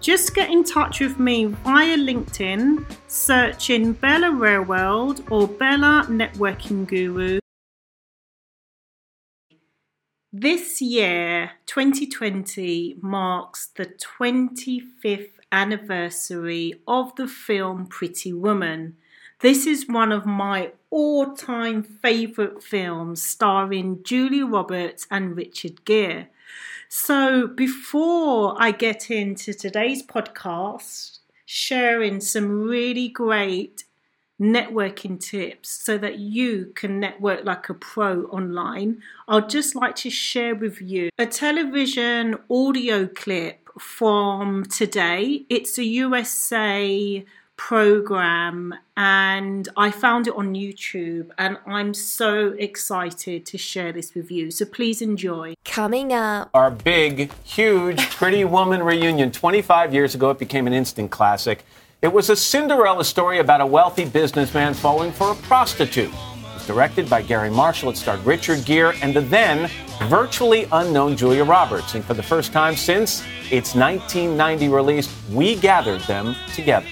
Just 0.00 0.34
get 0.34 0.50
in 0.50 0.64
touch 0.64 1.00
with 1.00 1.18
me 1.18 1.44
via 1.44 1.94
LinkedIn, 1.98 2.86
searching 3.06 3.92
Bella 3.92 4.28
Railworld 4.28 5.30
or 5.30 5.46
Bella 5.46 6.06
Networking 6.08 6.86
Guru. 6.86 7.38
This 10.32 10.80
year, 10.80 11.50
2020, 11.66 12.96
marks 13.02 13.66
the 13.66 13.84
25th 13.84 15.32
anniversary 15.52 16.80
of 16.88 17.14
the 17.16 17.28
film 17.28 17.86
Pretty 17.86 18.32
Woman. 18.32 18.96
This 19.40 19.66
is 19.66 19.88
one 19.88 20.12
of 20.12 20.26
my 20.26 20.72
all 20.90 21.34
time 21.34 21.82
favourite 21.82 22.62
films 22.62 23.22
starring 23.22 24.02
Julia 24.02 24.44
Roberts 24.44 25.06
and 25.10 25.34
Richard 25.34 25.82
Gere. 25.86 26.28
So, 26.90 27.46
before 27.46 28.54
I 28.58 28.70
get 28.70 29.10
into 29.10 29.54
today's 29.54 30.02
podcast, 30.02 31.20
sharing 31.46 32.20
some 32.20 32.64
really 32.64 33.08
great 33.08 33.84
networking 34.38 35.18
tips 35.18 35.70
so 35.70 35.96
that 35.96 36.18
you 36.18 36.72
can 36.74 37.00
network 37.00 37.42
like 37.46 37.70
a 37.70 37.74
pro 37.74 38.24
online, 38.24 39.00
I'd 39.26 39.48
just 39.48 39.74
like 39.74 39.96
to 39.96 40.10
share 40.10 40.54
with 40.54 40.82
you 40.82 41.08
a 41.18 41.24
television 41.24 42.36
audio 42.50 43.06
clip 43.06 43.70
from 43.78 44.64
today. 44.66 45.46
It's 45.48 45.78
a 45.78 45.84
USA 45.84 47.24
program 47.60 48.74
and 48.96 49.68
I 49.76 49.90
found 49.90 50.26
it 50.26 50.34
on 50.34 50.54
YouTube 50.54 51.30
and 51.36 51.58
I'm 51.66 51.92
so 51.92 52.54
excited 52.58 53.44
to 53.44 53.58
share 53.58 53.92
this 53.92 54.14
with 54.14 54.30
you. 54.30 54.50
So 54.50 54.64
please 54.64 55.02
enjoy. 55.02 55.54
Coming 55.66 56.10
up, 56.10 56.48
our 56.54 56.70
big, 56.70 57.30
huge 57.44 58.00
Pretty 58.16 58.44
Woman 58.44 58.82
reunion. 58.82 59.30
25 59.30 59.92
years 59.92 60.14
ago, 60.14 60.30
it 60.30 60.38
became 60.38 60.66
an 60.66 60.72
instant 60.72 61.10
classic. 61.10 61.64
It 62.00 62.10
was 62.10 62.30
a 62.30 62.34
Cinderella 62.34 63.04
story 63.04 63.40
about 63.40 63.60
a 63.60 63.66
wealthy 63.66 64.06
businessman 64.06 64.72
falling 64.72 65.12
for 65.12 65.32
a 65.32 65.34
prostitute. 65.34 66.08
It 66.08 66.54
was 66.54 66.66
directed 66.66 67.10
by 67.10 67.20
Garry 67.20 67.50
Marshall. 67.50 67.90
It 67.90 67.98
starred 67.98 68.24
Richard 68.24 68.64
Gere 68.64 68.96
and 69.02 69.14
the 69.14 69.20
then 69.20 69.70
virtually 70.08 70.66
unknown 70.72 71.14
Julia 71.14 71.44
Roberts. 71.44 71.94
And 71.94 72.02
for 72.02 72.14
the 72.14 72.22
first 72.22 72.54
time 72.54 72.74
since 72.74 73.20
its 73.50 73.74
1990 73.74 74.68
release, 74.68 75.14
we 75.30 75.56
gathered 75.56 76.00
them 76.02 76.34
together. 76.54 76.88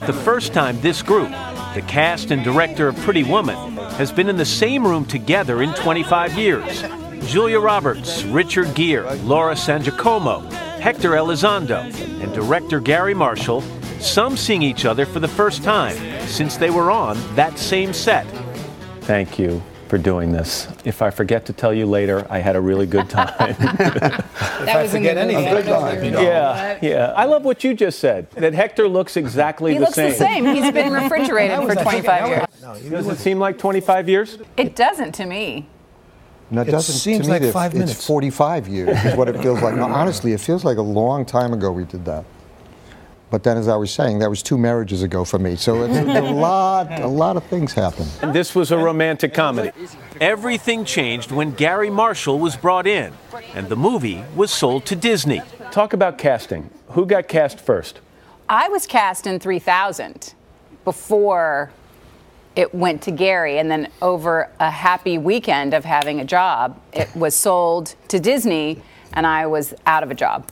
The 0.00 0.12
first 0.12 0.52
time 0.52 0.80
this 0.80 1.02
group, 1.02 1.30
the 1.74 1.82
cast 1.86 2.30
and 2.30 2.44
director 2.44 2.88
of 2.88 2.96
Pretty 2.96 3.24
Woman, 3.24 3.56
has 3.92 4.12
been 4.12 4.28
in 4.28 4.36
the 4.36 4.44
same 4.44 4.86
room 4.86 5.04
together 5.04 5.62
in 5.62 5.74
25 5.74 6.38
years. 6.38 6.82
Julia 7.26 7.58
Roberts, 7.58 8.22
Richard 8.24 8.74
Gere, 8.74 9.16
Laura 9.24 9.56
San 9.56 9.82
Giacomo, 9.82 10.40
Hector 10.80 11.10
Elizondo, 11.10 11.82
and 12.22 12.32
director 12.32 12.80
Garry 12.80 13.14
Marshall, 13.14 13.62
some 14.00 14.36
seeing 14.36 14.62
each 14.62 14.84
other 14.84 15.04
for 15.04 15.20
the 15.20 15.28
first 15.28 15.62
time 15.62 15.96
since 16.26 16.56
they 16.56 16.70
were 16.70 16.90
on 16.90 17.18
that 17.34 17.58
same 17.58 17.92
set. 17.92 18.26
Thank 19.00 19.38
you 19.38 19.62
for 19.88 19.98
doing 19.98 20.32
this. 20.32 20.68
If 20.84 21.02
I 21.02 21.10
forget 21.10 21.46
to 21.46 21.52
tell 21.52 21.72
you 21.72 21.86
later, 21.86 22.26
I 22.30 22.38
had 22.38 22.56
a 22.56 22.60
really 22.60 22.86
good 22.86 23.08
time. 23.10 23.34
that 23.58 24.82
was 24.82 24.92
forget 24.92 25.16
anything. 25.16 25.46
A 25.46 25.50
good 25.50 25.66
time, 25.66 26.04
you 26.04 26.10
know. 26.10 26.20
Yeah, 26.20 26.78
yeah. 26.82 27.12
I 27.16 27.24
love 27.24 27.44
what 27.44 27.64
you 27.64 27.74
just 27.74 27.98
said. 27.98 28.30
That 28.32 28.52
Hector 28.54 28.88
looks 28.88 29.16
exactly 29.16 29.72
he 29.72 29.78
the 29.78 29.84
looks 29.84 29.94
same. 29.94 30.04
He 30.04 30.10
looks 30.10 30.18
the 30.18 30.24
same. 30.24 30.44
He's 30.46 30.72
been 30.72 30.92
refrigerated 30.92 31.58
for 31.66 31.74
25 31.74 32.28
years. 32.28 32.44
No, 32.62 32.90
Does 32.90 33.08
it 33.08 33.18
seem 33.18 33.38
like 33.38 33.58
25 33.58 34.08
years? 34.08 34.38
It 34.56 34.76
doesn't 34.76 35.12
to 35.12 35.26
me. 35.26 35.66
No, 36.50 36.62
it, 36.62 36.68
It 36.68 36.70
doesn't 36.70 36.94
seems 36.94 37.20
to 37.22 37.26
me 37.26 37.32
like 37.32 37.42
that 37.42 37.52
five 37.52 37.72
it's 37.72 37.78
minutes. 37.78 38.06
45 38.06 38.68
years 38.68 39.04
is 39.04 39.14
what 39.16 39.28
it 39.28 39.40
feels 39.42 39.60
like. 39.62 39.74
No, 39.74 39.84
honestly, 39.84 40.32
it 40.32 40.40
feels 40.40 40.64
like 40.64 40.78
a 40.78 40.82
long 40.82 41.24
time 41.24 41.52
ago 41.52 41.70
we 41.72 41.84
did 41.84 42.04
that. 42.06 42.24
But 43.30 43.42
then, 43.42 43.58
as 43.58 43.68
I 43.68 43.76
was 43.76 43.90
saying, 43.90 44.20
that 44.20 44.30
was 44.30 44.42
two 44.42 44.56
marriages 44.56 45.02
ago 45.02 45.24
for 45.24 45.38
me. 45.38 45.56
So 45.56 45.82
it's 45.82 45.98
a 45.98 46.20
lot, 46.32 47.00
a 47.00 47.06
lot 47.06 47.36
of 47.36 47.44
things 47.44 47.74
happened. 47.74 48.10
And 48.22 48.34
this 48.34 48.54
was 48.54 48.70
a 48.70 48.78
romantic 48.78 49.34
comedy. 49.34 49.70
Everything 50.20 50.84
changed 50.84 51.30
when 51.30 51.50
Garry 51.52 51.90
Marshall 51.90 52.38
was 52.38 52.56
brought 52.56 52.86
in, 52.86 53.12
and 53.54 53.68
the 53.68 53.76
movie 53.76 54.24
was 54.34 54.50
sold 54.50 54.86
to 54.86 54.96
Disney. 54.96 55.42
Talk 55.70 55.92
about 55.92 56.16
casting. 56.16 56.70
Who 56.90 57.04
got 57.04 57.28
cast 57.28 57.60
first? 57.60 58.00
I 58.48 58.68
was 58.68 58.86
cast 58.86 59.26
in 59.26 59.38
3000 59.38 60.32
before 60.84 61.70
it 62.56 62.74
went 62.74 63.02
to 63.02 63.10
Gary, 63.10 63.58
and 63.58 63.70
then 63.70 63.88
over 64.00 64.50
a 64.58 64.70
happy 64.70 65.18
weekend 65.18 65.74
of 65.74 65.84
having 65.84 66.18
a 66.18 66.24
job, 66.24 66.80
it 66.94 67.14
was 67.14 67.34
sold 67.34 67.94
to 68.08 68.18
Disney, 68.18 68.82
and 69.12 69.26
I 69.26 69.46
was 69.46 69.74
out 69.86 70.02
of 70.02 70.10
a 70.10 70.14
job. 70.14 70.50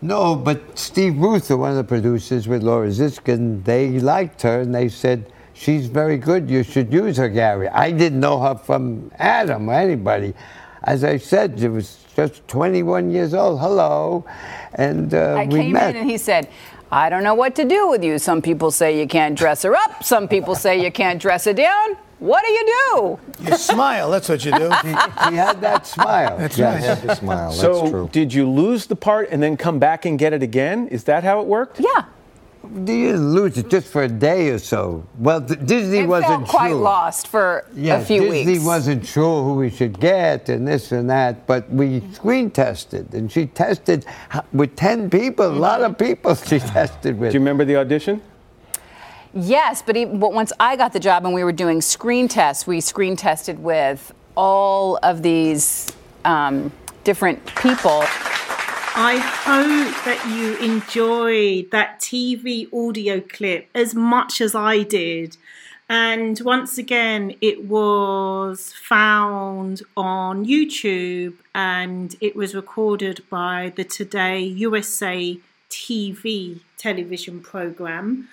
No, 0.00 0.36
but 0.36 0.78
Steve 0.78 1.14
Reuther, 1.14 1.56
one 1.56 1.70
of 1.70 1.76
the 1.76 1.84
producers 1.84 2.46
with 2.46 2.62
Laura 2.62 2.88
Ziskin, 2.88 3.64
they 3.64 3.98
liked 3.98 4.42
her 4.42 4.60
and 4.60 4.72
they 4.72 4.88
said, 4.88 5.32
she's 5.54 5.86
very 5.86 6.16
good, 6.16 6.48
you 6.48 6.62
should 6.62 6.92
use 6.92 7.16
her, 7.16 7.28
Gary. 7.28 7.68
I 7.68 7.90
didn't 7.90 8.20
know 8.20 8.38
her 8.40 8.54
from 8.54 9.10
Adam 9.18 9.68
or 9.68 9.74
anybody. 9.74 10.34
As 10.84 11.02
I 11.02 11.16
said, 11.16 11.58
she 11.58 11.66
was 11.66 12.04
just 12.14 12.46
21 12.46 13.10
years 13.10 13.34
old, 13.34 13.60
hello, 13.60 14.24
and 14.74 15.12
uh, 15.12 15.34
I 15.34 15.46
we 15.46 15.58
came 15.58 15.72
met. 15.72 15.90
in 15.90 16.02
and 16.02 16.10
he 16.10 16.16
said, 16.16 16.48
I 16.92 17.10
don't 17.10 17.24
know 17.24 17.34
what 17.34 17.56
to 17.56 17.64
do 17.64 17.88
with 17.88 18.04
you. 18.04 18.18
Some 18.18 18.40
people 18.40 18.70
say 18.70 18.98
you 19.00 19.08
can't 19.08 19.36
dress 19.36 19.62
her 19.62 19.74
up, 19.74 20.04
some 20.04 20.28
people 20.28 20.54
say 20.54 20.82
you 20.82 20.92
can't 20.92 21.20
dress 21.20 21.44
her 21.46 21.52
down. 21.52 21.96
What 22.18 22.44
do 22.44 22.50
you 22.50 22.64
do? 22.66 23.18
You 23.44 23.56
smile, 23.56 24.10
that's 24.10 24.28
what 24.28 24.44
you 24.44 24.50
do. 24.52 24.70
he, 24.82 24.88
he 24.88 25.36
had 25.36 25.60
that 25.60 25.86
smile. 25.86 26.36
That's 26.38 26.58
yes. 26.58 26.82
I 26.82 26.86
had 26.86 27.02
to 27.08 27.16
smile. 27.16 27.48
That's 27.50 27.60
so, 27.60 27.88
true. 27.90 28.08
did 28.12 28.34
you 28.34 28.48
lose 28.48 28.86
the 28.86 28.96
part 28.96 29.28
and 29.30 29.40
then 29.42 29.56
come 29.56 29.78
back 29.78 30.04
and 30.04 30.18
get 30.18 30.32
it 30.32 30.42
again? 30.42 30.88
Is 30.88 31.04
that 31.04 31.22
how 31.22 31.40
it 31.40 31.46
worked? 31.46 31.78
Yeah. 31.80 32.04
You 32.64 32.84
didn't 32.84 33.30
lose 33.32 33.56
it 33.56 33.70
just 33.70 33.86
for 33.86 34.02
a 34.02 34.08
day 34.08 34.50
or 34.50 34.58
so. 34.58 35.06
Well, 35.18 35.40
th- 35.40 35.60
Disney 35.64 35.98
It 36.00 36.08
wasn't 36.08 36.40
felt 36.40 36.48
quite 36.48 36.70
sure. 36.70 36.78
lost 36.80 37.28
for 37.28 37.64
Yeah, 37.72 37.98
a 37.98 38.04
few 38.04 38.22
Disney 38.22 38.44
weeks. 38.54 38.64
wasn't 38.64 39.06
sure 39.06 39.44
who 39.44 39.54
we 39.54 39.70
should 39.70 39.98
get 40.00 40.48
and 40.48 40.66
this 40.66 40.90
and 40.92 41.08
that, 41.08 41.46
but 41.46 41.70
we 41.70 42.02
screen 42.12 42.50
tested, 42.50 43.14
and 43.14 43.30
she 43.30 43.46
tested 43.46 44.04
with 44.52 44.74
ten 44.74 45.08
people. 45.08 45.46
A 45.46 45.52
lot 45.52 45.82
of 45.82 45.96
people 45.96 46.34
she 46.34 46.58
tested 46.76 47.16
with. 47.18 47.30
Do 47.30 47.34
you 47.36 47.40
remember 47.40 47.64
the 47.64 47.76
audition? 47.76 48.20
Yes, 49.34 49.82
but, 49.82 49.96
even, 49.96 50.18
but 50.18 50.32
once 50.32 50.52
I 50.58 50.76
got 50.76 50.92
the 50.92 51.00
job 51.00 51.24
and 51.24 51.34
we 51.34 51.44
were 51.44 51.52
doing 51.52 51.80
screen 51.80 52.28
tests, 52.28 52.66
we 52.66 52.80
screen 52.80 53.16
tested 53.16 53.58
with 53.58 54.12
all 54.36 54.98
of 55.02 55.22
these 55.22 55.90
um, 56.24 56.72
different 57.04 57.44
people. 57.56 58.04
I 59.00 59.16
hope 59.18 60.04
that 60.04 60.26
you 60.28 60.56
enjoyed 60.56 61.70
that 61.70 62.00
TV 62.00 62.66
audio 62.72 63.20
clip 63.20 63.68
as 63.74 63.94
much 63.94 64.40
as 64.40 64.54
I 64.54 64.82
did. 64.82 65.36
And 65.88 66.38
once 66.40 66.78
again, 66.78 67.34
it 67.40 67.64
was 67.64 68.72
found 68.74 69.82
on 69.96 70.44
YouTube 70.44 71.34
and 71.54 72.14
it 72.20 72.34
was 72.34 72.54
recorded 72.54 73.22
by 73.30 73.72
the 73.76 73.84
Today 73.84 74.40
USA 74.40 75.38
TV 75.70 76.60
television 76.76 77.40
program. 77.40 78.28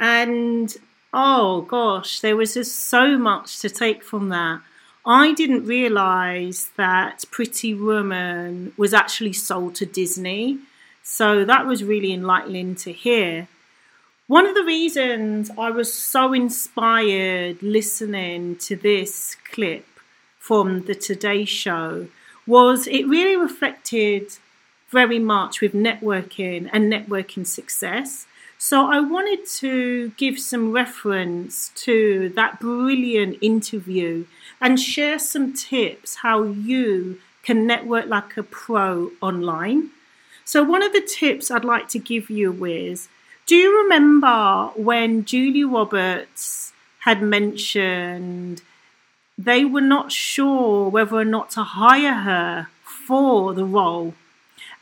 And 0.00 0.74
oh 1.12 1.62
gosh, 1.62 2.20
there 2.20 2.36
was 2.36 2.54
just 2.54 2.74
so 2.74 3.18
much 3.18 3.60
to 3.60 3.68
take 3.68 4.02
from 4.02 4.30
that. 4.30 4.62
I 5.06 5.32
didn't 5.32 5.66
realize 5.66 6.70
that 6.76 7.24
Pretty 7.30 7.74
Woman 7.74 8.72
was 8.76 8.92
actually 8.92 9.34
sold 9.34 9.74
to 9.76 9.86
Disney. 9.86 10.58
So 11.02 11.44
that 11.44 11.66
was 11.66 11.84
really 11.84 12.12
enlightening 12.12 12.74
to 12.76 12.92
hear. 12.92 13.48
One 14.26 14.46
of 14.46 14.54
the 14.54 14.64
reasons 14.64 15.50
I 15.58 15.70
was 15.70 15.92
so 15.92 16.32
inspired 16.32 17.62
listening 17.62 18.56
to 18.56 18.76
this 18.76 19.36
clip 19.50 19.86
from 20.38 20.84
the 20.84 20.94
Today 20.94 21.44
Show 21.44 22.08
was 22.46 22.86
it 22.86 23.08
really 23.08 23.36
reflected 23.36 24.38
very 24.90 25.18
much 25.18 25.60
with 25.60 25.72
networking 25.72 26.68
and 26.72 26.92
networking 26.92 27.46
success. 27.46 28.26
So 28.62 28.90
I 28.90 29.00
wanted 29.00 29.46
to 29.60 30.10
give 30.18 30.38
some 30.38 30.70
reference 30.70 31.70
to 31.76 32.28
that 32.36 32.60
brilliant 32.60 33.38
interview 33.40 34.26
and 34.60 34.78
share 34.78 35.18
some 35.18 35.54
tips 35.54 36.16
how 36.16 36.42
you 36.42 37.20
can 37.42 37.66
network 37.66 38.08
like 38.08 38.36
a 38.36 38.42
pro 38.42 39.12
online. 39.22 39.88
So, 40.44 40.62
one 40.62 40.82
of 40.82 40.92
the 40.92 41.00
tips 41.00 41.50
I'd 41.50 41.64
like 41.64 41.88
to 41.88 41.98
give 41.98 42.28
you 42.28 42.66
is 42.66 43.08
do 43.46 43.56
you 43.56 43.82
remember 43.82 44.72
when 44.76 45.24
Julia 45.24 45.66
Roberts 45.66 46.74
had 47.06 47.22
mentioned 47.22 48.60
they 49.38 49.64
were 49.64 49.80
not 49.96 50.12
sure 50.12 50.90
whether 50.90 51.16
or 51.16 51.24
not 51.24 51.48
to 51.52 51.62
hire 51.62 52.12
her 52.12 52.68
for 52.82 53.54
the 53.54 53.64
role? 53.64 54.12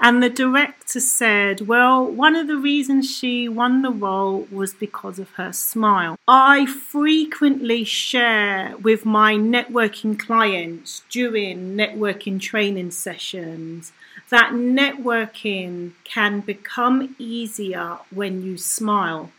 And 0.00 0.23
the 0.23 0.31
director 0.31 1.00
said, 1.00 1.67
well, 1.67 2.05
one 2.06 2.37
of 2.37 2.47
the 2.47 2.56
reasons 2.56 3.11
she 3.11 3.49
won 3.49 3.83
the 3.83 3.91
role 3.91 4.47
was 4.50 4.73
because 4.73 5.19
of 5.19 5.31
her 5.33 5.53
smile. 5.53 6.17
I 6.29 6.67
frequently 6.67 7.83
share 7.83 8.77
with 8.81 9.05
my 9.05 9.35
networking 9.35 10.17
clients 10.17 11.03
during 11.11 11.77
networking 11.77 12.41
training 12.41 12.93
sessions 12.93 13.93
that 14.31 14.53
networking 14.53 15.93
can 16.05 16.41
become 16.41 17.17
easier 17.19 17.99
when 18.15 18.43
you 18.43 18.56
smile. 18.56 19.33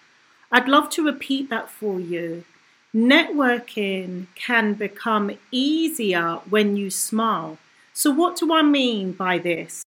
I'd 0.52 0.68
love 0.68 0.90
to 0.92 1.06
repeat 1.06 1.50
that 1.50 1.70
for 1.70 2.02
you. 2.02 2.44
Networking 2.94 4.26
can 4.36 4.74
become 4.74 5.38
easier 5.52 6.40
when 6.50 6.76
you 6.76 6.90
smile. 6.90 7.60
So, 7.94 8.12
what 8.12 8.36
do 8.38 8.52
I 8.52 8.64
mean 8.64 9.12
by 9.12 9.38
this? 9.38 9.84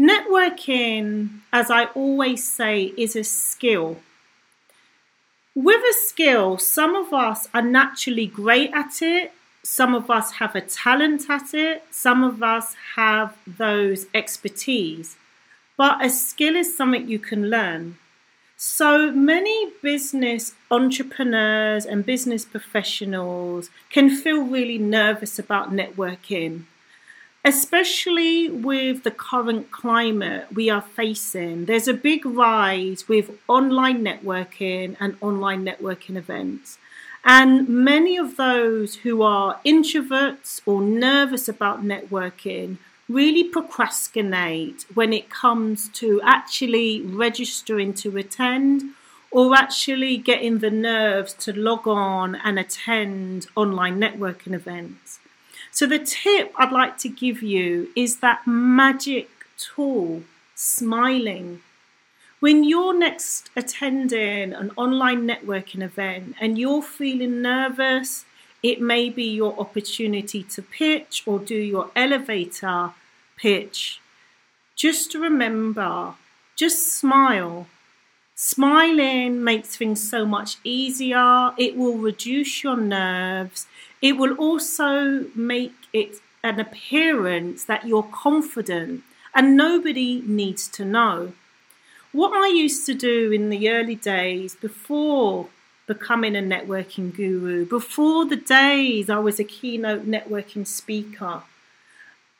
Networking, 0.00 1.40
as 1.52 1.70
I 1.70 1.84
always 1.94 2.42
say, 2.42 2.94
is 2.96 3.14
a 3.14 3.22
skill. 3.22 3.98
With 5.54 5.82
a 5.82 5.92
skill, 5.92 6.56
some 6.56 6.94
of 6.94 7.12
us 7.12 7.48
are 7.52 7.60
naturally 7.60 8.26
great 8.26 8.70
at 8.72 9.02
it, 9.02 9.32
some 9.62 9.94
of 9.94 10.10
us 10.10 10.32
have 10.32 10.56
a 10.56 10.62
talent 10.62 11.28
at 11.28 11.52
it, 11.52 11.84
some 11.90 12.24
of 12.24 12.42
us 12.42 12.74
have 12.96 13.36
those 13.46 14.06
expertise. 14.14 15.16
But 15.76 16.02
a 16.02 16.08
skill 16.08 16.56
is 16.56 16.74
something 16.74 17.06
you 17.06 17.18
can 17.18 17.50
learn. 17.50 17.98
So 18.56 19.10
many 19.12 19.72
business 19.82 20.54
entrepreneurs 20.70 21.84
and 21.84 22.06
business 22.06 22.46
professionals 22.46 23.68
can 23.90 24.08
feel 24.08 24.44
really 24.44 24.78
nervous 24.78 25.38
about 25.38 25.72
networking 25.72 26.64
especially 27.44 28.50
with 28.50 29.02
the 29.02 29.10
current 29.10 29.70
climate 29.70 30.46
we 30.52 30.68
are 30.68 30.82
facing, 30.82 31.64
there's 31.64 31.88
a 31.88 31.94
big 31.94 32.26
rise 32.26 33.08
with 33.08 33.30
online 33.48 34.04
networking 34.04 34.96
and 35.00 35.16
online 35.20 35.64
networking 35.64 36.16
events. 36.16 36.78
And 37.24 37.68
many 37.68 38.16
of 38.16 38.36
those 38.36 38.96
who 38.96 39.22
are 39.22 39.60
introverts 39.64 40.60
or 40.66 40.80
nervous 40.80 41.48
about 41.48 41.84
networking 41.84 42.78
really 43.08 43.44
procrastinate 43.44 44.86
when 44.94 45.12
it 45.12 45.28
comes 45.28 45.88
to 45.88 46.20
actually 46.22 47.02
registering 47.02 47.92
to 47.92 48.16
attend 48.16 48.82
or 49.30 49.54
actually 49.54 50.16
getting 50.16 50.58
the 50.58 50.70
nerves 50.70 51.32
to 51.34 51.52
log 51.52 51.86
on 51.86 52.34
and 52.36 52.58
attend 52.58 53.46
online 53.54 54.00
networking 54.00 54.52
events. 54.52 55.20
So, 55.72 55.86
the 55.86 55.98
tip 55.98 56.52
I'd 56.56 56.72
like 56.72 56.98
to 56.98 57.08
give 57.08 57.42
you 57.42 57.90
is 57.94 58.18
that 58.18 58.46
magic 58.46 59.28
tool, 59.56 60.22
smiling. 60.54 61.62
When 62.40 62.64
you're 62.64 62.98
next 62.98 63.50
attending 63.54 64.52
an 64.52 64.72
online 64.76 65.26
networking 65.28 65.82
event 65.82 66.36
and 66.40 66.58
you're 66.58 66.82
feeling 66.82 67.42
nervous, 67.42 68.24
it 68.62 68.80
may 68.80 69.08
be 69.10 69.24
your 69.24 69.58
opportunity 69.60 70.42
to 70.44 70.62
pitch 70.62 71.22
or 71.26 71.38
do 71.38 71.54
your 71.54 71.90
elevator 71.94 72.92
pitch. 73.36 74.00
Just 74.76 75.14
remember, 75.14 76.14
just 76.56 76.94
smile. 76.94 77.66
Smiling 78.42 79.44
makes 79.44 79.76
things 79.76 80.00
so 80.08 80.24
much 80.24 80.56
easier. 80.64 81.52
It 81.58 81.76
will 81.76 81.98
reduce 81.98 82.64
your 82.64 82.78
nerves. 82.78 83.66
It 84.00 84.16
will 84.16 84.32
also 84.36 85.26
make 85.34 85.74
it 85.92 86.22
an 86.42 86.58
appearance 86.58 87.64
that 87.64 87.86
you're 87.86 88.08
confident 88.10 89.02
and 89.34 89.58
nobody 89.58 90.22
needs 90.24 90.68
to 90.68 90.86
know. 90.86 91.34
What 92.12 92.32
I 92.32 92.48
used 92.48 92.86
to 92.86 92.94
do 92.94 93.30
in 93.30 93.50
the 93.50 93.68
early 93.68 93.94
days 93.94 94.56
before 94.56 95.48
becoming 95.86 96.34
a 96.34 96.40
networking 96.40 97.14
guru, 97.14 97.66
before 97.66 98.24
the 98.24 98.36
days 98.36 99.10
I 99.10 99.18
was 99.18 99.38
a 99.38 99.44
keynote 99.44 100.06
networking 100.06 100.66
speaker, 100.66 101.42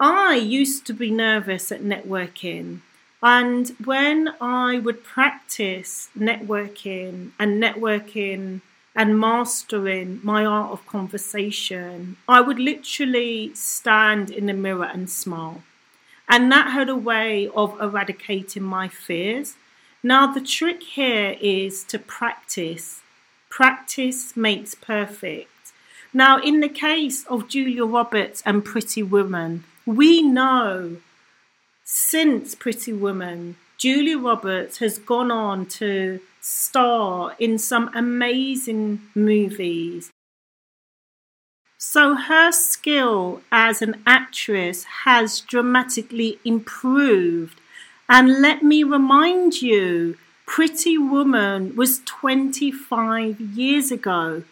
I 0.00 0.36
used 0.36 0.86
to 0.86 0.94
be 0.94 1.10
nervous 1.10 1.70
at 1.70 1.82
networking. 1.82 2.80
And 3.22 3.68
when 3.84 4.30
I 4.40 4.78
would 4.78 5.04
practice 5.04 6.08
networking 6.18 7.32
and 7.38 7.62
networking 7.62 8.62
and 8.96 9.20
mastering 9.20 10.20
my 10.22 10.44
art 10.44 10.72
of 10.72 10.86
conversation, 10.86 12.16
I 12.26 12.40
would 12.40 12.58
literally 12.58 13.52
stand 13.54 14.30
in 14.30 14.46
the 14.46 14.54
mirror 14.54 14.90
and 14.92 15.08
smile. 15.10 15.62
And 16.28 16.50
that 16.50 16.70
had 16.70 16.88
a 16.88 16.96
way 16.96 17.48
of 17.54 17.78
eradicating 17.80 18.62
my 18.62 18.88
fears. 18.88 19.56
Now, 20.02 20.32
the 20.32 20.40
trick 20.40 20.82
here 20.82 21.36
is 21.40 21.84
to 21.84 21.98
practice. 21.98 23.02
Practice 23.50 24.36
makes 24.36 24.74
perfect. 24.74 25.72
Now, 26.14 26.40
in 26.40 26.60
the 26.60 26.68
case 26.68 27.26
of 27.26 27.48
Julia 27.48 27.84
Roberts 27.84 28.42
and 28.46 28.64
Pretty 28.64 29.02
Woman, 29.02 29.64
we 29.84 30.22
know 30.22 30.96
since 31.92 32.54
Pretty 32.54 32.92
Woman, 32.92 33.56
Julia 33.76 34.16
Roberts 34.16 34.78
has 34.78 34.96
gone 34.96 35.32
on 35.32 35.66
to 35.66 36.20
star 36.40 37.34
in 37.40 37.58
some 37.58 37.90
amazing 37.96 39.00
movies. 39.12 40.12
So 41.78 42.14
her 42.14 42.52
skill 42.52 43.42
as 43.50 43.82
an 43.82 44.02
actress 44.06 44.84
has 45.04 45.40
dramatically 45.40 46.38
improved. 46.44 47.60
And 48.08 48.40
let 48.40 48.62
me 48.62 48.84
remind 48.84 49.60
you, 49.60 50.16
Pretty 50.46 50.96
Woman 50.96 51.74
was 51.74 52.02
25 52.04 53.40
years 53.40 53.90
ago. 53.90 54.44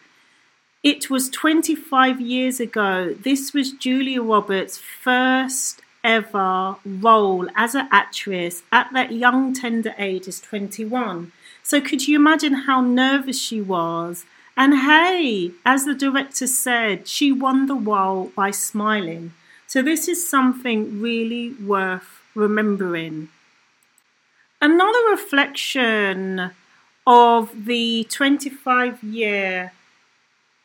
It 0.83 1.09
was 1.09 1.31
25 1.31 2.21
years 2.21 2.59
ago. 2.59 3.15
This 3.15 3.55
was 3.55 3.71
Julia 3.71 4.23
Roberts' 4.23 4.79
first 4.79 5.83
ever 6.05 6.77
role 6.85 7.49
as 7.55 7.75
an 7.75 7.89
actress 7.91 8.63
at 8.73 8.93
that 8.93 9.13
young, 9.13 9.53
tender 9.55 9.95
age 9.99 10.29
as 10.29 10.41
21. 10.41 11.33
So 11.63 11.81
could 11.81 12.09
you 12.09 12.17
imagine 12.17 12.55
how 12.55 12.81
nervous 12.81 13.41
she 13.41 13.61
was? 13.61 14.25
And 14.57 14.81
hey, 14.81 15.53
as 15.65 15.85
the 15.85 15.95
director 15.95 16.47
said, 16.47 17.07
she 17.07 17.31
won 17.31 17.67
the 17.67 17.75
role 17.75 18.33
by 18.35 18.51
smiling. 18.51 19.33
So 19.67 19.83
this 19.83 20.09
is 20.09 20.29
something 20.29 21.01
really 21.01 21.55
worth 21.55 22.23
remembering. 22.35 23.29
Another 24.61 25.11
reflection 25.11 26.51
of 27.07 27.67
the 27.67 28.05
25 28.11 29.05
year 29.05 29.73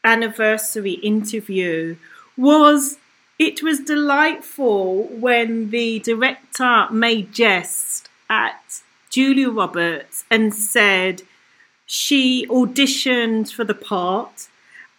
anniversary 0.04 0.94
interview 0.94 1.96
was 2.36 2.98
it 3.40 3.64
was 3.64 3.80
delightful 3.80 5.04
when 5.06 5.70
the 5.70 6.00
director 6.00 6.88
made 6.92 7.34
jest 7.34 8.10
at 8.30 8.82
Julia 9.10 9.50
Roberts 9.50 10.24
and 10.30 10.54
said 10.54 11.24
she 11.86 12.48
auditioned 12.48 13.52
for 13.52 13.64
the 13.64 13.76
part 13.76 14.48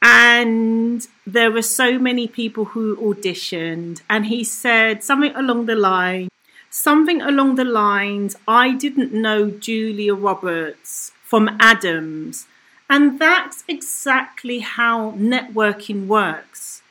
and 0.02 1.06
there 1.26 1.50
were 1.50 1.62
so 1.62 1.98
many 1.98 2.28
people 2.28 2.66
who 2.66 2.96
auditioned. 2.96 4.02
And 4.10 4.26
he 4.26 4.44
said 4.44 5.02
something 5.02 5.34
along 5.34 5.66
the 5.66 5.74
line 5.74 6.28
something 6.74 7.22
along 7.22 7.54
the 7.54 7.64
lines 7.64 8.34
I 8.48 8.72
didn't 8.72 9.12
know 9.12 9.48
Julia 9.48 10.12
Roberts 10.12 11.12
from 11.22 11.56
Adams. 11.60 12.48
And 12.90 13.20
that's 13.20 13.62
exactly 13.68 14.58
how 14.58 15.12
networking 15.12 16.08
works 16.08 16.82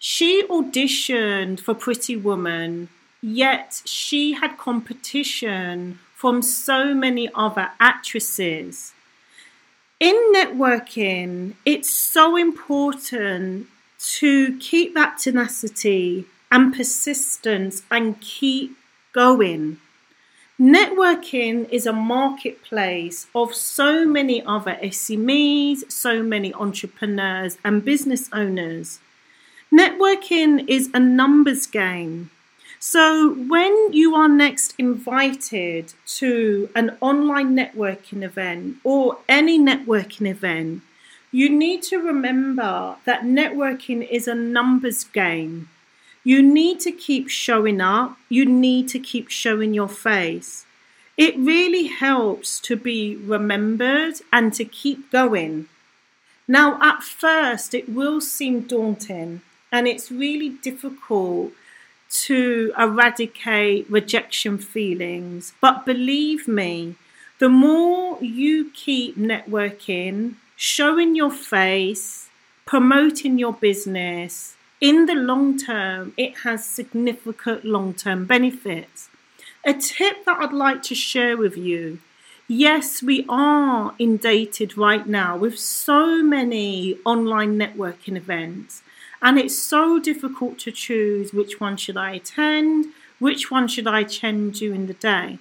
she 0.00 0.42
auditioned 0.48 1.60
for 1.60 1.74
Pretty 1.74 2.16
Woman 2.16 2.88
yet 3.22 3.82
she 3.84 4.32
had 4.32 4.56
competition 4.56 5.98
from 6.14 6.42
so 6.42 6.94
many 6.94 7.28
other 7.34 7.70
actresses. 7.78 8.92
In 9.98 10.14
networking, 10.34 11.54
it's 11.66 11.90
so 11.90 12.36
important 12.36 13.66
to 13.98 14.58
keep 14.58 14.94
that 14.94 15.18
tenacity 15.18 16.24
and 16.50 16.74
persistence 16.74 17.82
and 17.90 18.20
keep 18.20 18.76
going. 19.12 19.78
Networking 20.58 21.68
is 21.70 21.86
a 21.86 21.92
marketplace 21.92 23.26
of 23.34 23.54
so 23.54 24.06
many 24.06 24.42
other 24.44 24.78
SMEs, 24.82 25.90
so 25.90 26.22
many 26.22 26.52
entrepreneurs 26.54 27.56
and 27.64 27.84
business 27.84 28.28
owners. 28.32 29.00
Networking 29.72 30.68
is 30.68 30.90
a 30.92 30.98
numbers 30.98 31.64
game. 31.68 32.30
So, 32.80 33.34
when 33.34 33.92
you 33.92 34.16
are 34.16 34.26
next 34.26 34.74
invited 34.78 35.94
to 36.18 36.68
an 36.74 36.96
online 37.00 37.54
networking 37.54 38.24
event 38.24 38.78
or 38.82 39.18
any 39.28 39.60
networking 39.60 40.28
event, 40.28 40.82
you 41.30 41.48
need 41.48 41.84
to 41.84 41.98
remember 41.98 42.96
that 43.04 43.22
networking 43.22 44.08
is 44.10 44.26
a 44.26 44.34
numbers 44.34 45.04
game. 45.04 45.68
You 46.24 46.42
need 46.42 46.80
to 46.80 46.90
keep 46.90 47.28
showing 47.28 47.80
up, 47.80 48.16
you 48.28 48.44
need 48.44 48.88
to 48.88 48.98
keep 48.98 49.30
showing 49.30 49.72
your 49.72 49.88
face. 49.88 50.66
It 51.16 51.38
really 51.38 51.86
helps 51.86 52.58
to 52.60 52.74
be 52.74 53.14
remembered 53.14 54.14
and 54.32 54.52
to 54.54 54.64
keep 54.64 55.12
going. 55.12 55.68
Now, 56.48 56.76
at 56.82 57.04
first, 57.04 57.72
it 57.72 57.88
will 57.88 58.20
seem 58.20 58.62
daunting 58.62 59.42
and 59.72 59.86
it's 59.86 60.10
really 60.10 60.50
difficult 60.50 61.52
to 62.10 62.72
eradicate 62.76 63.88
rejection 63.88 64.58
feelings. 64.58 65.52
But 65.60 65.86
believe 65.86 66.48
me, 66.48 66.96
the 67.38 67.48
more 67.48 68.18
you 68.22 68.70
keep 68.74 69.16
networking, 69.16 70.34
showing 70.56 71.14
your 71.14 71.30
face, 71.30 72.28
promoting 72.66 73.38
your 73.38 73.52
business, 73.52 74.56
in 74.80 75.06
the 75.06 75.14
long 75.14 75.58
term, 75.58 76.14
it 76.16 76.38
has 76.38 76.64
significant 76.64 77.64
long 77.64 77.94
term 77.94 78.24
benefits. 78.24 79.08
A 79.64 79.74
tip 79.74 80.24
that 80.24 80.40
I'd 80.40 80.52
like 80.52 80.82
to 80.84 80.94
share 80.94 81.36
with 81.36 81.56
you 81.56 82.00
yes, 82.50 83.00
we 83.00 83.24
are 83.28 83.94
inundated 84.00 84.76
right 84.76 85.06
now 85.06 85.36
with 85.36 85.56
so 85.56 86.20
many 86.20 86.98
online 87.04 87.56
networking 87.56 88.16
events. 88.16 88.82
And 89.22 89.38
it's 89.38 89.58
so 89.58 89.98
difficult 89.98 90.58
to 90.60 90.72
choose 90.72 91.32
which 91.32 91.60
one 91.60 91.76
should 91.76 91.96
I 91.96 92.12
attend, 92.12 92.86
which 93.18 93.50
one 93.50 93.68
should 93.68 93.86
I 93.86 94.00
attend 94.00 94.54
during 94.54 94.86
the 94.86 94.94
day. 94.94 95.38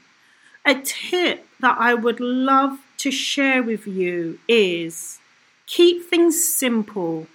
A 0.65 0.75
tip 0.75 1.47
that 1.59 1.77
I 1.79 1.93
would 1.93 2.19
love 2.19 2.79
to 2.97 3.11
share 3.11 3.63
with 3.63 3.87
you 3.87 4.39
is 4.47 5.19
keep 5.65 6.09
things 6.09 6.43
simple 6.53 7.27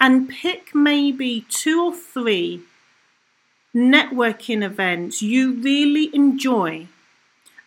and 0.00 0.28
pick 0.28 0.74
maybe 0.74 1.46
two 1.48 1.84
or 1.84 1.94
three 1.94 2.62
networking 3.74 4.62
events 4.62 5.22
you 5.22 5.52
really 5.52 6.14
enjoy 6.14 6.86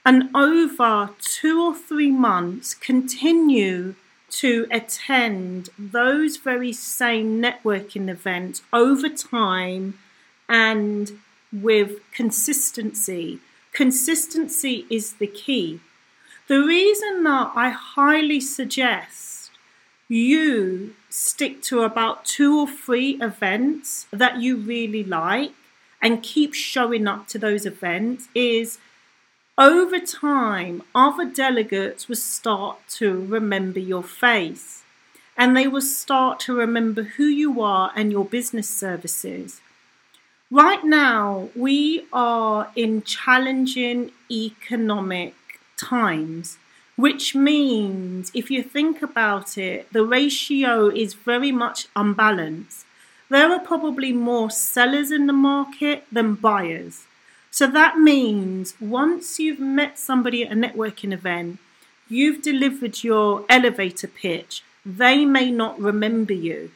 and 0.05 0.29
over 0.33 1.09
two 1.19 1.61
or 1.61 1.75
three 1.75 2.11
months 2.11 2.73
continue 2.73 3.93
to 4.29 4.67
attend 4.69 5.69
those 5.77 6.37
very 6.37 6.73
same 6.73 7.41
networking 7.41 8.09
events 8.09 8.61
over 8.73 9.09
time 9.09 9.97
and 10.49 11.19
with 11.51 11.99
consistency. 12.11 13.39
Consistency 13.71 14.85
is 14.89 15.13
the 15.13 15.27
key. 15.27 15.79
The 16.47 16.63
reason 16.63 17.23
that 17.23 17.51
I 17.55 17.69
highly 17.69 18.39
suggest 18.39 19.51
you 20.07 20.95
stick 21.09 21.61
to 21.63 21.81
about 21.81 22.25
two 22.25 22.59
or 22.59 22.67
three 22.67 23.19
events 23.21 24.07
that 24.11 24.39
you 24.39 24.55
really 24.55 25.03
like 25.03 25.51
and 26.01 26.23
keep 26.23 26.53
showing 26.53 27.07
up 27.07 27.27
to 27.27 27.39
those 27.39 27.65
events 27.65 28.29
is 28.33 28.77
over 29.57 29.99
time, 29.99 30.83
other 30.93 31.25
delegates 31.25 32.07
will 32.07 32.15
start 32.15 32.77
to 32.89 33.25
remember 33.25 33.79
your 33.79 34.03
face 34.03 34.83
and 35.35 35.55
they 35.55 35.67
will 35.67 35.81
start 35.81 36.39
to 36.41 36.53
remember 36.55 37.03
who 37.03 37.25
you 37.25 37.61
are 37.61 37.91
and 37.95 38.11
your 38.11 38.25
business 38.25 38.69
services. 38.69 39.61
Right 40.49 40.83
now, 40.83 41.49
we 41.55 42.05
are 42.13 42.71
in 42.75 43.01
challenging 43.03 44.11
economic 44.31 45.35
times, 45.75 46.57
which 46.95 47.35
means 47.35 48.31
if 48.33 48.49
you 48.49 48.63
think 48.63 49.01
about 49.01 49.57
it, 49.57 49.91
the 49.91 50.03
ratio 50.03 50.87
is 50.87 51.13
very 51.13 51.51
much 51.51 51.87
unbalanced. 51.95 52.85
There 53.29 53.51
are 53.51 53.59
probably 53.59 54.13
more 54.13 54.49
sellers 54.49 55.11
in 55.11 55.27
the 55.27 55.33
market 55.33 56.05
than 56.11 56.35
buyers. 56.35 57.05
So 57.57 57.65
that 57.65 57.97
means 57.97 58.75
once 58.79 59.39
you've 59.39 59.59
met 59.59 59.97
somebody 59.97 60.43
at 60.43 60.51
a 60.51 60.55
networking 60.55 61.11
event, 61.11 61.57
you've 62.07 62.43
delivered 62.43 63.03
your 63.03 63.45
elevator 63.49 64.07
pitch, 64.07 64.63
they 64.85 65.25
may 65.25 65.49
not 65.49 65.79
remember 65.79 66.33
you. 66.33 66.69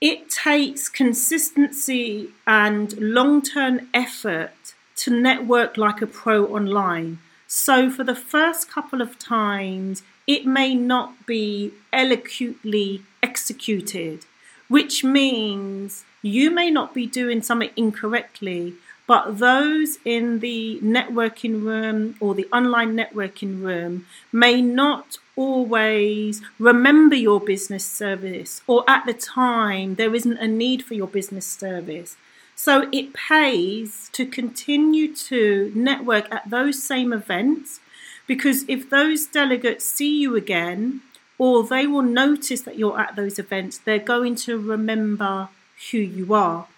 It 0.00 0.28
takes 0.28 0.88
consistency 0.88 2.30
and 2.48 2.98
long 2.98 3.42
term 3.42 3.88
effort 3.94 4.74
to 4.96 5.12
network 5.12 5.76
like 5.76 6.02
a 6.02 6.08
pro 6.08 6.46
online. 6.46 7.20
So, 7.46 7.88
for 7.90 8.02
the 8.02 8.16
first 8.16 8.68
couple 8.68 9.00
of 9.00 9.20
times, 9.20 10.02
it 10.26 10.44
may 10.44 10.74
not 10.74 11.26
be 11.26 11.74
eloquently 11.92 13.04
executed, 13.22 14.26
which 14.66 15.04
means 15.04 16.04
you 16.22 16.50
may 16.50 16.72
not 16.72 16.92
be 16.92 17.06
doing 17.06 17.40
something 17.40 17.70
incorrectly, 17.76 18.74
but 19.06 19.38
those 19.38 19.98
in 20.04 20.40
the 20.40 20.80
networking 20.82 21.62
room 21.62 22.16
or 22.20 22.34
the 22.34 22.48
online 22.52 22.96
networking 22.96 23.62
room 23.62 24.06
may 24.32 24.62
not 24.62 25.18
always 25.36 26.40
remember 26.58 27.14
your 27.14 27.40
business 27.40 27.84
service, 27.84 28.62
or 28.66 28.84
at 28.88 29.04
the 29.04 29.12
time, 29.12 29.96
there 29.96 30.14
isn't 30.14 30.38
a 30.38 30.48
need 30.48 30.82
for 30.82 30.94
your 30.94 31.08
business 31.08 31.46
service. 31.46 32.16
So 32.56 32.88
it 32.92 33.12
pays 33.12 34.08
to 34.12 34.24
continue 34.24 35.14
to 35.16 35.72
network 35.74 36.32
at 36.32 36.48
those 36.48 36.82
same 36.82 37.12
events 37.12 37.80
because 38.26 38.64
if 38.68 38.88
those 38.88 39.26
delegates 39.26 39.84
see 39.84 40.20
you 40.20 40.36
again, 40.36 41.02
or 41.36 41.64
they 41.64 41.86
will 41.86 42.02
notice 42.02 42.62
that 42.62 42.78
you're 42.78 42.98
at 42.98 43.16
those 43.16 43.38
events, 43.38 43.78
they're 43.78 43.98
going 43.98 44.36
to 44.36 44.58
remember 44.58 45.48
who 45.90 45.98
you 45.98 46.32
are. 46.32 46.68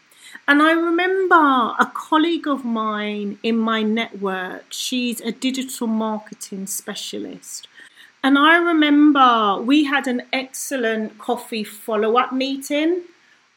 And 0.49 0.62
I 0.62 0.73
remember 0.73 1.35
a 1.35 1.91
colleague 1.93 2.47
of 2.47 2.65
mine 2.65 3.38
in 3.43 3.59
my 3.59 3.83
network, 3.83 4.67
she's 4.71 5.21
a 5.21 5.33
digital 5.33 5.88
marketing 5.88 6.69
specialist. 6.69 7.67
And 8.23 8.38
I 8.38 8.57
remember 8.57 9.61
we 9.61 9.85
had 9.85 10.07
an 10.07 10.23
excellent 10.33 11.19
coffee 11.19 11.65
follow 11.65 12.17
up 12.17 12.33
meeting. 12.33 13.03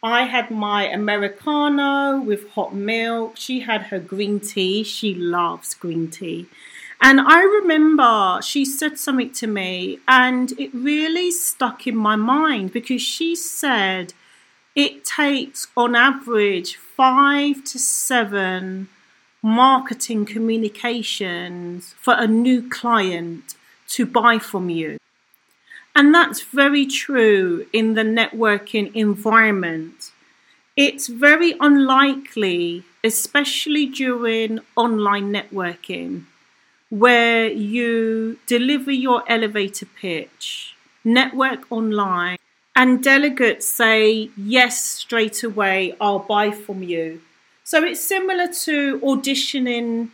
I 0.01 0.23
had 0.23 0.49
my 0.49 0.87
Americano 0.87 2.19
with 2.19 2.49
hot 2.51 2.73
milk. 2.73 3.37
She 3.37 3.59
had 3.59 3.83
her 3.83 3.99
green 3.99 4.39
tea. 4.39 4.83
She 4.83 5.13
loves 5.13 5.73
green 5.75 6.09
tea. 6.09 6.47
And 7.01 7.21
I 7.21 7.41
remember 7.43 8.41
she 8.41 8.65
said 8.65 8.97
something 8.97 9.31
to 9.31 9.47
me, 9.47 9.99
and 10.07 10.51
it 10.59 10.73
really 10.73 11.31
stuck 11.31 11.87
in 11.87 11.95
my 11.95 12.15
mind 12.17 12.73
because 12.73 13.01
she 13.01 13.35
said, 13.35 14.13
it 14.79 15.03
takes 15.03 15.67
on 15.75 15.93
average 15.93 16.77
five 16.77 17.61
to 17.65 17.77
seven 17.77 18.87
marketing 19.41 20.25
communications 20.25 21.93
for 21.99 22.13
a 22.17 22.25
new 22.25 22.69
client 22.69 23.55
to 23.89 24.05
buy 24.05 24.39
from 24.39 24.69
you. 24.69 24.97
And 25.93 26.15
that's 26.15 26.43
very 26.43 26.85
true 26.85 27.67
in 27.73 27.95
the 27.95 28.03
networking 28.03 28.95
environment. 28.95 30.13
It's 30.77 31.07
very 31.07 31.55
unlikely, 31.59 32.85
especially 33.03 33.85
during 33.85 34.59
online 34.77 35.33
networking, 35.33 36.23
where 36.89 37.49
you 37.49 38.39
deliver 38.47 38.93
your 38.93 39.29
elevator 39.29 39.87
pitch, 39.87 40.73
network 41.03 41.69
online, 41.69 42.37
and 42.79 43.03
delegates 43.03 43.67
say, 43.67 44.29
yes, 44.37 44.81
straight 44.81 45.43
away, 45.43 45.97
I'll 45.99 46.19
buy 46.19 46.49
from 46.49 46.81
you. 46.81 47.19
So 47.65 47.83
it's 47.83 47.99
similar 47.99 48.47
to 48.63 48.99
auditioning 49.01 50.11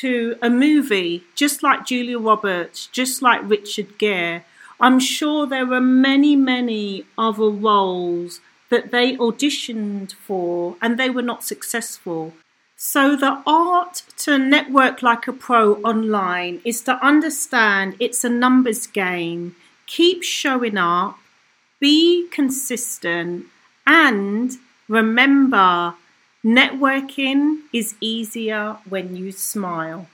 to 0.00 0.38
a 0.40 0.48
movie, 0.48 1.24
just 1.34 1.62
like 1.62 1.84
Julia 1.84 2.18
Roberts, 2.18 2.86
just 2.86 3.20
like 3.20 3.42
Richard 3.44 3.98
Gere. 3.98 4.46
I'm 4.80 4.98
sure 4.98 5.46
there 5.46 5.70
are 5.74 5.80
many, 5.82 6.36
many 6.36 7.04
other 7.18 7.50
roles 7.50 8.40
that 8.70 8.92
they 8.92 9.14
auditioned 9.18 10.14
for 10.14 10.76
and 10.80 10.98
they 10.98 11.10
were 11.10 11.28
not 11.30 11.44
successful. 11.44 12.32
So, 12.76 13.14
the 13.14 13.42
art 13.46 14.04
to 14.24 14.38
network 14.38 15.02
like 15.02 15.28
a 15.28 15.34
pro 15.34 15.74
online 15.82 16.62
is 16.64 16.80
to 16.84 16.94
understand 17.04 17.96
it's 18.00 18.24
a 18.24 18.30
numbers 18.30 18.86
game, 18.86 19.54
keep 19.86 20.22
showing 20.22 20.78
up, 20.78 21.18
be 21.80 22.28
consistent, 22.28 23.46
and 23.86 24.52
remember 24.88 25.94
networking 26.44 27.60
is 27.72 27.94
easier 28.00 28.76
when 28.88 29.16
you 29.16 29.32
smile. 29.32 30.08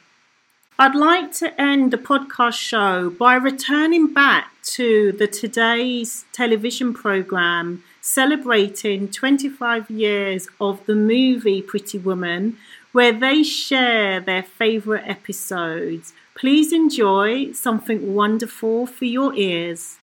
I'd 0.78 0.94
like 0.94 1.32
to 1.34 1.58
end 1.60 1.90
the 1.90 1.98
podcast 1.98 2.58
show 2.58 3.10
by 3.10 3.34
returning 3.34 4.12
back 4.12 4.50
to 4.74 5.12
the 5.12 5.26
today's 5.26 6.26
television 6.32 6.92
program 6.92 7.82
celebrating 8.02 9.08
25 9.08 9.90
years 9.90 10.48
of 10.60 10.84
the 10.86 10.94
movie 10.94 11.62
Pretty 11.62 11.98
Woman, 11.98 12.58
where 12.92 13.12
they 13.12 13.42
share 13.42 14.20
their 14.20 14.42
favourite 14.42 15.08
episodes. 15.08 16.12
Please 16.34 16.72
enjoy 16.72 17.52
something 17.52 18.14
wonderful 18.14 18.86
for 18.86 19.06
your 19.06 19.34
ears. 19.34 19.98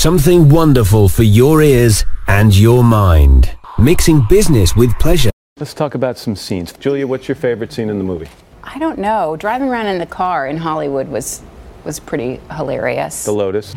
Something 0.00 0.48
wonderful 0.48 1.10
for 1.10 1.24
your 1.24 1.60
ears 1.60 2.06
and 2.26 2.56
your 2.56 2.82
mind. 2.82 3.54
Mixing 3.78 4.24
business 4.30 4.74
with 4.74 4.98
pleasure. 4.98 5.30
Let's 5.58 5.74
talk 5.74 5.94
about 5.94 6.16
some 6.16 6.34
scenes. 6.34 6.72
Julia, 6.72 7.06
what's 7.06 7.28
your 7.28 7.34
favorite 7.34 7.70
scene 7.70 7.90
in 7.90 7.98
the 7.98 8.04
movie? 8.04 8.28
I 8.64 8.78
don't 8.78 8.98
know. 8.98 9.36
Driving 9.36 9.68
around 9.68 9.88
in 9.88 9.98
the 9.98 10.06
car 10.06 10.46
in 10.46 10.56
Hollywood 10.56 11.08
was 11.08 11.42
was 11.84 12.00
pretty 12.00 12.40
hilarious. 12.56 13.26
The 13.26 13.32
Lotus. 13.32 13.74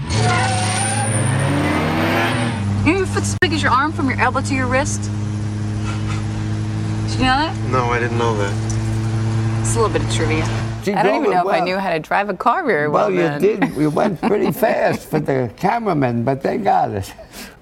You 2.85 2.93
know 2.93 2.99
your 2.99 3.05
foot's 3.05 3.33
as 3.33 3.37
big 3.41 3.51
as 3.51 3.61
your 3.61 3.73
arm 3.73 3.91
from 3.91 4.09
your 4.09 4.17
elbow 4.17 4.39
to 4.39 4.55
your 4.55 4.67
wrist? 4.67 5.01
Did 5.01 5.11
you 7.19 7.25
know 7.25 7.35
that? 7.35 7.53
No, 7.69 7.83
I 7.87 7.99
didn't 7.99 8.17
know 8.17 8.33
that. 8.37 9.59
It's 9.59 9.75
a 9.75 9.81
little 9.81 9.91
bit 9.91 10.07
of 10.07 10.15
trivia. 10.15 10.72
She 10.83 10.93
I 10.93 11.03
don't 11.03 11.21
even 11.21 11.31
it 11.31 11.35
know 11.35 11.47
if 11.49 11.53
I 11.53 11.59
knew 11.61 11.77
how 11.77 11.91
to 11.91 11.99
drive 11.99 12.29
a 12.29 12.33
car 12.33 12.63
very 12.65 12.87
well. 12.87 13.11
Well, 13.11 13.33
you 13.33 13.39
did. 13.39 13.75
We 13.75 13.87
went 13.87 14.21
pretty 14.21 14.51
fast 14.65 15.07
for 15.09 15.19
the 15.19 15.51
cameramen, 15.57 16.23
but 16.23 16.41
they 16.43 16.57
got 16.57 16.91
it. 16.91 17.13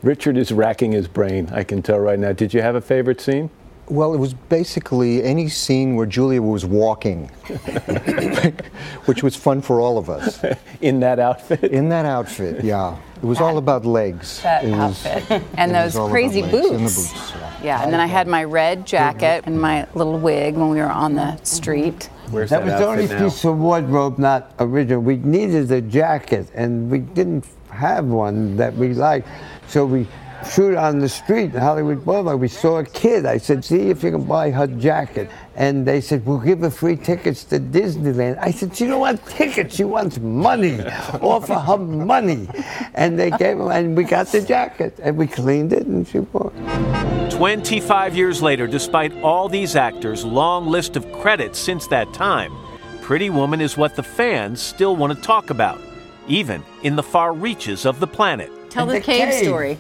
Richard 0.04 0.38
is 0.38 0.52
racking 0.52 0.92
his 0.92 1.08
brain, 1.08 1.50
I 1.52 1.64
can 1.64 1.82
tell 1.82 2.00
right 2.00 2.18
now. 2.20 2.32
Did 2.34 2.54
you 2.54 2.62
have 2.62 2.76
a 2.76 2.82
favorite 2.82 3.22
scene? 3.22 3.50
Well, 3.88 4.14
it 4.14 4.18
was 4.18 4.34
basically 4.34 5.22
any 5.22 5.50
scene 5.50 5.96
where 5.98 6.06
Julia 6.06 6.42
was 6.42 6.66
walking, 6.66 7.28
which 9.06 9.22
was 9.24 9.36
fun 9.36 9.62
for 9.62 9.80
all 9.82 9.98
of 9.98 10.10
us. 10.10 10.44
In 10.82 11.00
that 11.02 11.20
outfit? 11.20 11.64
In 11.66 11.90
that 11.90 12.06
outfit, 12.06 12.64
yeah. 12.64 12.98
It 13.18 13.26
was 13.26 13.40
all 13.40 13.58
about 13.58 13.86
legs. 13.86 14.42
that 14.44 14.64
It 14.64 14.72
was- 14.72 15.06
outfit 15.06 15.44
and 15.58 15.72
it 15.72 15.74
those 15.76 15.96
was 15.96 16.10
crazy 16.10 16.42
boots. 16.42 16.70
And 16.72 16.80
the 16.80 16.84
boots, 16.84 17.32
yeah. 17.36 17.54
Yeah, 17.64 17.84
and 17.84 17.94
then 17.94 18.00
I 18.00 18.08
had 18.08 18.28
my 18.28 18.44
red 18.46 18.86
jacket 18.88 19.44
and 19.46 19.60
my 19.62 19.86
little 19.94 20.18
wig 20.18 20.56
when 20.56 20.70
we 20.70 20.78
were 20.80 20.86
on 20.90 21.14
the 21.16 21.36
street. 21.44 22.10
Where's 22.32 22.50
That 22.50 22.64
was 22.64 22.74
the 22.74 22.86
only 22.88 23.08
now? 23.08 23.24
piece 23.24 23.44
of 23.46 23.58
wardrobe 23.60 24.18
not 24.18 24.54
original. 24.60 25.02
We 25.02 25.18
needed 25.18 25.72
a 25.72 25.82
jacket, 25.82 26.48
and 26.56 26.90
we 26.90 27.00
didn't 27.00 27.46
have 27.70 28.06
one 28.06 28.56
that 28.58 28.74
we 28.76 28.94
liked. 28.94 29.28
So 29.68 29.86
we 29.86 30.08
shoot 30.50 30.76
on 30.76 31.00
the 31.00 31.08
street 31.10 31.54
in 31.54 31.60
Hollywood 31.62 32.04
Boulevard. 32.04 32.40
We 32.40 32.48
saw 32.48 32.80
a 32.80 32.86
kid. 32.86 33.26
I 33.26 33.38
said, 33.38 33.64
"See 33.64 33.90
if 33.90 34.04
you 34.04 34.12
can 34.12 34.24
buy 34.24 34.50
her 34.52 34.68
jacket." 34.68 35.30
And 35.56 35.86
they 35.86 36.02
said, 36.02 36.26
"We'll 36.26 36.40
give 36.40 36.62
her 36.62 36.70
free 36.70 36.96
tickets 36.96 37.44
to 37.46 37.60
Disneyland." 37.60 38.38
I 38.42 38.52
said, 38.52 38.76
"She 38.76 38.88
don't 38.88 39.00
want 39.02 39.26
tickets. 39.28 39.76
She 39.76 39.84
wants 39.84 40.20
money. 40.20 40.82
Offer 41.22 41.56
her 41.56 41.78
money." 41.78 42.48
And 42.96 43.20
they 43.20 43.30
gave 43.32 43.58
her, 43.58 43.72
and 43.72 43.96
we 43.96 44.04
got 44.04 44.28
the 44.28 44.42
jacket, 44.42 44.98
and 45.04 45.18
we 45.18 45.28
cleaned 45.28 45.74
it, 45.74 45.86
and 45.86 46.08
she 46.08 46.20
wore. 46.20 46.52
it. 46.56 47.11
25 47.32 48.16
years 48.16 48.42
later, 48.42 48.68
despite 48.68 49.14
all 49.24 49.48
these 49.50 49.76
actors' 49.76 50.24
long 50.26 50.68
list 50.68 50.96
of 50.96 51.10
credits 51.14 51.58
since 51.58 51.88
that 51.88 52.14
time, 52.14 52.54
Pretty 53.02 53.30
Woman 53.30 53.62
is 53.62 53.78
what 53.78 53.96
the 53.96 54.04
fans 54.04 54.62
still 54.62 54.96
want 54.96 55.16
to 55.16 55.22
talk 55.24 55.50
about, 55.50 55.80
even 56.28 56.62
in 56.84 56.96
the 56.96 57.04
far 57.04 57.34
reaches 57.34 57.86
of 57.86 58.00
the 58.00 58.08
planet. 58.08 58.52
Tell 58.70 58.86
the, 58.86 58.94
the 58.94 59.02
cave, 59.02 59.30
cave. 59.30 59.44
story. 59.46 59.80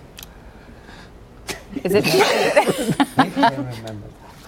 Is 1.83 1.93
it? 1.95 2.05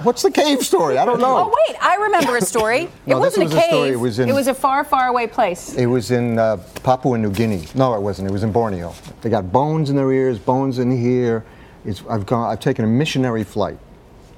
What's 0.04 0.22
the 0.24 0.32
cave 0.32 0.62
story? 0.62 0.98
I 0.98 1.06
don't 1.06 1.20
know. 1.22 1.38
oh 1.50 1.56
wait, 1.68 1.78
I 1.82 1.96
remember 1.96 2.36
a 2.38 2.42
story. 2.42 2.90
No, 3.06 3.18
it 3.18 3.20
wasn't 3.20 3.46
was 3.46 3.54
a 3.54 3.58
a 3.58 3.62
cave. 3.62 3.70
story. 3.70 3.90
It 3.92 4.00
was 4.00 4.20
in- 4.20 4.30
a 4.50 4.54
far, 4.54 4.84
far 4.84 5.08
away 5.08 5.28
place. 5.28 5.76
It 5.76 5.86
was 5.86 6.12
in 6.12 6.40
uh, 6.40 6.58
Papua 6.84 7.18
New 7.18 7.32
Guinea. 7.32 7.66
No, 7.76 7.94
it 7.96 8.02
wasn't. 8.02 8.28
It 8.30 8.32
was 8.32 8.44
in 8.44 8.52
Borneo. 8.52 8.94
They 9.22 9.30
got 9.30 9.52
bones 9.52 9.90
in 9.90 9.96
their 9.96 10.12
ears, 10.12 10.40
bones 10.40 10.80
in 10.80 10.92
here. 10.92 11.46
It's, 11.86 12.04
I've 12.10 12.26
gone. 12.26 12.50
I've 12.50 12.60
taken 12.60 12.86
a 12.86 12.88
missionary 12.88 13.44
flight. 13.44 13.78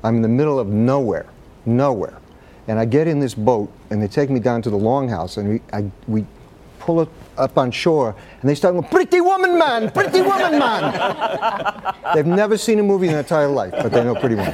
I'm 0.03 0.17
in 0.17 0.21
the 0.21 0.27
middle 0.27 0.59
of 0.59 0.67
nowhere, 0.67 1.25
nowhere, 1.65 2.17
and 2.67 2.79
I 2.79 2.85
get 2.85 3.07
in 3.07 3.19
this 3.19 3.33
boat, 3.33 3.71
and 3.89 4.01
they 4.01 4.07
take 4.07 4.29
me 4.29 4.39
down 4.39 4.61
to 4.63 4.69
the 4.69 4.77
longhouse, 4.77 5.37
and 5.37 5.49
we, 5.49 5.61
I, 5.73 5.89
we 6.07 6.25
pull 6.79 7.01
it 7.01 7.09
up 7.37 7.57
on 7.57 7.71
shore, 7.71 8.15
and 8.41 8.49
they 8.49 8.55
start 8.55 8.75
going, 8.75 8.87
"Pretty 8.87 9.21
woman, 9.21 9.57
man! 9.57 9.91
Pretty 9.91 10.21
woman, 10.21 10.59
man!" 10.59 11.93
They've 12.13 12.25
never 12.25 12.57
seen 12.57 12.79
a 12.79 12.83
movie 12.83 13.07
in 13.07 13.13
their 13.13 13.21
entire 13.21 13.47
life, 13.47 13.71
but 13.71 13.91
they 13.91 14.03
know 14.03 14.15
Pretty 14.15 14.35
Woman. 14.35 14.53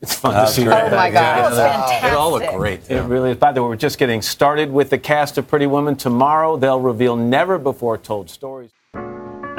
It's 0.00 0.16
fun 0.16 0.34
to 0.34 0.50
see 0.50 0.62
Oh 0.62 0.66
my 0.66 1.10
God, 1.10 1.12
that 1.12 1.50
was 1.50 1.58
fantastic. 1.58 2.10
It 2.10 2.14
all 2.16 2.32
looked 2.32 2.52
great. 2.56 2.90
It 2.90 3.02
really 3.02 3.30
is. 3.30 3.36
By 3.36 3.52
the 3.52 3.62
way, 3.62 3.68
we're 3.68 3.76
just 3.76 3.98
getting 3.98 4.20
started 4.20 4.72
with 4.72 4.90
the 4.90 4.98
cast 4.98 5.38
of 5.38 5.46
Pretty 5.46 5.66
Woman. 5.66 5.94
Tomorrow, 5.94 6.56
they'll 6.56 6.80
reveal 6.80 7.14
never 7.14 7.56
before 7.56 7.96
told 7.98 8.28
stories. 8.28 8.70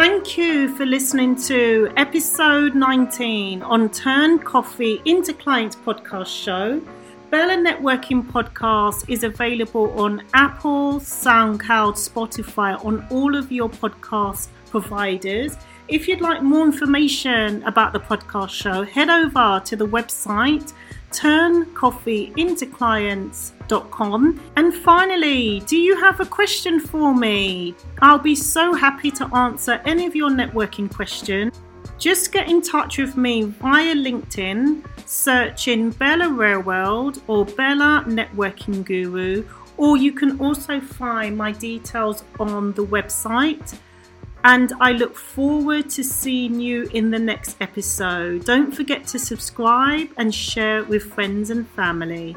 Thank 0.04 0.36
you 0.38 0.76
for 0.76 0.86
listening 0.86 1.38
to 1.44 1.90
episode 1.96 2.76
19 2.76 3.62
on 3.62 3.90
Turn 3.90 4.38
Coffee 4.38 5.02
into 5.06 5.34
Clients 5.34 5.78
podcast 5.78 6.44
show. 6.44 6.82
Bella 7.30 7.54
Networking 7.54 8.22
Podcast 8.22 9.10
is 9.10 9.24
available 9.24 9.98
on 9.98 10.22
Apple, 10.34 11.00
SoundCloud, 11.00 11.96
Spotify, 11.96 12.84
on 12.84 13.08
all 13.12 13.34
of 13.34 13.50
your 13.50 13.70
podcast 13.70 14.50
providers. 14.70 15.56
If 15.88 16.10
you'd 16.10 16.20
like 16.20 16.44
more 16.44 16.66
information 16.66 17.64
about 17.64 17.94
the 17.94 18.02
podcast 18.02 18.50
show, 18.50 18.84
head 18.84 19.10
over 19.10 19.62
to 19.64 19.78
the 19.78 19.88
website 19.88 20.74
turncoffeeintoclients.com. 21.12 23.63
And 24.56 24.74
finally, 24.74 25.62
do 25.62 25.78
you 25.78 25.96
have 26.00 26.20
a 26.20 26.26
question 26.26 26.80
for 26.80 27.16
me? 27.16 27.76
I'll 28.02 28.20
be 28.20 28.36
so 28.36 28.74
happy 28.74 29.12
to 29.12 29.26
answer 29.36 29.82
any 29.86 30.06
of 30.06 30.16
your 30.16 30.30
networking 30.30 30.94
questions. 30.94 31.60
Just 31.98 32.32
get 32.32 32.50
in 32.50 32.62
touch 32.62 32.98
with 32.98 33.16
me 33.16 33.44
via 33.44 33.96
LinkedIn, 33.96 34.84
searching 35.06 35.92
Bella 35.92 36.30
Rare 36.30 36.60
World 36.60 37.22
or 37.28 37.46
Bella 37.46 38.04
Networking 38.08 38.84
Guru, 38.84 39.46
or 39.78 39.98
you 39.98 40.12
can 40.12 40.40
also 40.40 40.80
find 40.80 41.38
my 41.38 41.52
details 41.52 42.24
on 42.40 42.74
the 42.74 42.86
website. 42.86 43.78
And 44.44 44.74
I 44.82 44.92
look 44.92 45.16
forward 45.16 45.90
to 45.92 46.04
seeing 46.04 46.60
you 46.60 46.90
in 46.94 47.10
the 47.10 47.20
next 47.20 47.56
episode. 47.62 48.44
Don't 48.44 48.76
forget 48.76 49.08
to 49.08 49.20
subscribe 49.20 50.10
and 50.18 50.36
share 50.36 50.80
it 50.80 50.88
with 50.90 51.14
friends 51.14 51.50
and 51.50 51.66
family. 51.70 52.36